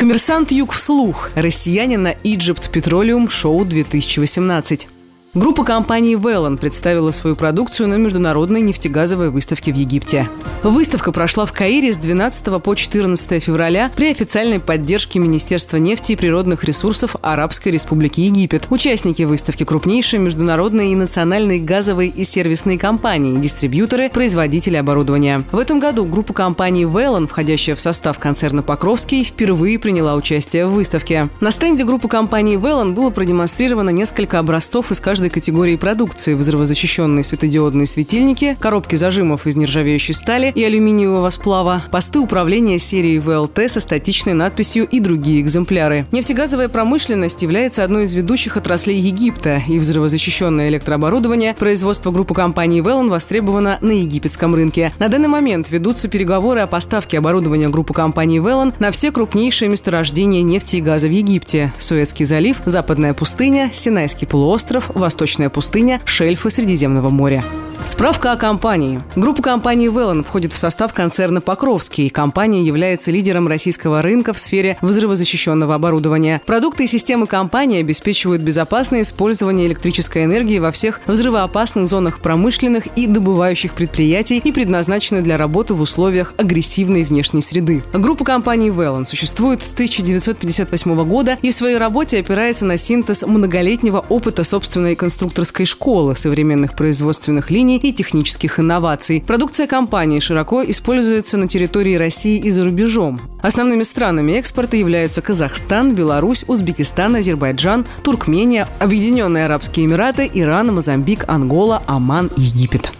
Коммерсант 0.00 0.50
Юг 0.50 0.72
вслух. 0.72 1.28
Россияне 1.34 1.98
на 1.98 2.14
Egypt 2.14 2.72
Petroleum 2.72 3.26
Show 3.26 3.66
2018. 3.66 4.88
Группа 5.32 5.62
компании 5.62 6.16
Веллон 6.16 6.58
представила 6.58 7.12
свою 7.12 7.36
продукцию 7.36 7.88
на 7.88 7.94
международной 7.94 8.62
нефтегазовой 8.62 9.30
выставке 9.30 9.72
в 9.72 9.76
Египте. 9.76 10.28
Выставка 10.64 11.12
прошла 11.12 11.46
в 11.46 11.52
Каире 11.52 11.92
с 11.92 11.96
12 11.98 12.60
по 12.60 12.74
14 12.74 13.40
февраля 13.40 13.92
при 13.94 14.10
официальной 14.10 14.58
поддержке 14.58 15.20
Министерства 15.20 15.76
нефти 15.76 16.12
и 16.12 16.16
природных 16.16 16.64
ресурсов 16.64 17.14
Арабской 17.22 17.68
Республики 17.68 18.22
Египет. 18.22 18.66
Участники 18.70 19.22
выставки– 19.22 19.62
крупнейшие 19.64 20.18
международные 20.18 20.92
и 20.92 20.96
национальные 20.96 21.60
газовые 21.60 22.10
и 22.10 22.24
сервисные 22.24 22.76
компании, 22.76 23.40
дистрибьюторы, 23.40 24.10
производители 24.10 24.78
оборудования. 24.78 25.44
В 25.52 25.58
этом 25.58 25.78
году 25.78 26.06
группа 26.06 26.34
компаний 26.34 26.86
Веллон, 26.86 27.28
входящая 27.28 27.76
в 27.76 27.80
состав 27.80 28.18
концерна 28.18 28.64
Покровский, 28.64 29.22
впервые 29.22 29.78
приняла 29.78 30.16
участие 30.16 30.66
в 30.66 30.72
выставке. 30.72 31.28
На 31.38 31.52
стенде 31.52 31.84
группы 31.84 32.08
компаний 32.08 32.56
Веллон 32.56 32.94
было 32.94 33.10
продемонстрировано 33.10 33.90
несколько 33.90 34.40
образцов 34.40 34.90
из 34.90 34.98
каждой 34.98 35.19
каждой 35.20 35.34
категории 35.34 35.76
продукции 35.76 36.32
взрывозащищенные 36.32 37.24
светодиодные 37.24 37.86
светильники, 37.86 38.56
коробки 38.58 38.96
зажимов 38.96 39.46
из 39.46 39.54
нержавеющей 39.54 40.14
стали 40.14 40.50
и 40.54 40.64
алюминиевого 40.64 41.28
сплава, 41.28 41.82
посты 41.90 42.20
управления 42.20 42.78
серии 42.78 43.18
ВЛТ 43.18 43.70
со 43.70 43.80
статичной 43.80 44.32
надписью 44.32 44.86
и 44.86 44.98
другие 44.98 45.42
экземпляры. 45.42 46.06
Нефтегазовая 46.10 46.70
промышленность 46.70 47.42
является 47.42 47.84
одной 47.84 48.04
из 48.04 48.14
ведущих 48.14 48.56
отраслей 48.56 48.98
Египта, 48.98 49.62
и 49.68 49.78
взрывозащищенное 49.78 50.70
электрооборудование 50.70 51.52
производства 51.52 52.10
группы 52.10 52.32
компаний 52.32 52.80
Веллон 52.80 53.10
востребовано 53.10 53.76
на 53.82 53.90
египетском 53.90 54.54
рынке. 54.54 54.94
На 54.98 55.08
данный 55.08 55.28
момент 55.28 55.68
ведутся 55.68 56.08
переговоры 56.08 56.60
о 56.60 56.66
поставке 56.66 57.18
оборудования 57.18 57.68
группы 57.68 57.92
компаний 57.92 58.38
Веллон 58.38 58.72
на 58.78 58.90
все 58.90 59.12
крупнейшие 59.12 59.68
месторождения 59.68 60.40
нефти 60.40 60.76
и 60.76 60.80
газа 60.80 61.08
в 61.08 61.12
Египте– 61.12 61.74
Суэцкий 61.78 62.24
залив, 62.24 62.56
Западная 62.64 63.12
пустыня, 63.12 63.70
Синайский 63.74 64.26
полуостров, 64.26 64.90
Восточная 65.10 65.50
пустыня, 65.50 66.00
шельфы 66.04 66.50
Средиземного 66.50 67.10
моря. 67.10 67.44
Справка 67.84 68.32
о 68.32 68.36
компании. 68.36 69.00
Группа 69.16 69.42
компаний 69.42 69.88
«Веллон» 69.88 70.22
входит 70.22 70.52
в 70.52 70.58
состав 70.58 70.92
концерна 70.92 71.40
«Покровский». 71.40 72.10
Компания 72.10 72.62
является 72.62 73.10
лидером 73.10 73.48
российского 73.48 74.02
рынка 74.02 74.34
в 74.34 74.38
сфере 74.38 74.76
взрывозащищенного 74.82 75.74
оборудования. 75.74 76.42
Продукты 76.44 76.84
и 76.84 76.86
системы 76.86 77.26
компании 77.26 77.80
обеспечивают 77.80 78.42
безопасное 78.42 79.00
использование 79.00 79.66
электрической 79.66 80.24
энергии 80.24 80.58
во 80.58 80.72
всех 80.72 81.00
взрывоопасных 81.06 81.88
зонах 81.88 82.20
промышленных 82.20 82.86
и 82.96 83.06
добывающих 83.06 83.72
предприятий 83.74 84.38
и 84.38 84.52
предназначены 84.52 85.22
для 85.22 85.38
работы 85.38 85.72
в 85.72 85.80
условиях 85.80 86.34
агрессивной 86.36 87.04
внешней 87.04 87.42
среды. 87.42 87.82
Группа 87.94 88.24
компаний 88.24 88.68
«Веллон» 88.68 89.06
существует 89.06 89.62
с 89.62 89.72
1958 89.72 91.04
года 91.04 91.38
и 91.40 91.50
в 91.50 91.54
своей 91.54 91.78
работе 91.78 92.18
опирается 92.18 92.66
на 92.66 92.76
синтез 92.76 93.22
многолетнего 93.22 94.04
опыта 94.08 94.44
собственной 94.44 94.96
конструкторской 95.00 95.64
школы 95.64 96.14
современных 96.14 96.76
производственных 96.76 97.50
линий 97.50 97.78
и 97.78 97.90
технических 97.90 98.60
инноваций. 98.60 99.24
Продукция 99.26 99.66
компании 99.66 100.20
широко 100.20 100.62
используется 100.62 101.38
на 101.38 101.48
территории 101.48 101.94
России 101.94 102.38
и 102.38 102.50
за 102.50 102.64
рубежом. 102.64 103.22
Основными 103.40 103.82
странами 103.82 104.32
экспорта 104.32 104.76
являются 104.76 105.22
Казахстан, 105.22 105.94
Беларусь, 105.94 106.44
Узбекистан, 106.46 107.16
Азербайджан, 107.16 107.86
Туркмения, 108.04 108.68
Объединенные 108.78 109.46
Арабские 109.46 109.86
Эмираты, 109.86 110.30
Иран, 110.34 110.74
Мозамбик, 110.74 111.24
Ангола, 111.26 111.82
Оман, 111.86 112.30
Египет. 112.36 112.92